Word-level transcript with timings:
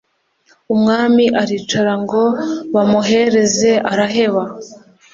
umwami 0.73 1.25
aricara 1.41 1.93
ngo 2.03 2.21
bamuhereze 2.73 3.71
araheba. 3.91 4.43